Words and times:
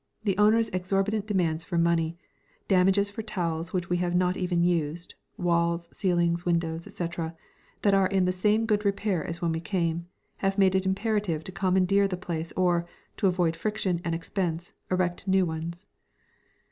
The 0.23 0.35
owners' 0.39 0.69
exorbitant 0.73 1.27
demands 1.27 1.63
for 1.63 1.77
money 1.77 2.17
damages 2.67 3.11
for 3.11 3.21
towels 3.21 3.71
which 3.71 3.87
we 3.87 3.97
have 3.97 4.15
not 4.15 4.35
even 4.35 4.63
used, 4.63 5.13
walls, 5.37 5.89
ceilings, 5.95 6.43
windows, 6.43 6.87
etc., 6.87 7.35
that 7.83 7.93
are 7.93 8.07
in 8.07 8.25
the 8.25 8.31
same 8.31 8.65
good 8.65 8.83
repair 8.83 9.23
as 9.23 9.43
when 9.43 9.51
we 9.51 9.59
came 9.59 10.07
have 10.37 10.57
made 10.57 10.73
it 10.73 10.87
imperative 10.87 11.43
to 11.43 11.51
commandeer 11.51 12.07
the 12.07 12.17
place 12.17 12.51
or, 12.57 12.87
to 13.17 13.27
avoid 13.27 13.55
friction 13.55 14.01
and 14.03 14.15
expense, 14.15 14.73
erect 14.89 15.27
new 15.27 15.45
ones. 15.45 15.85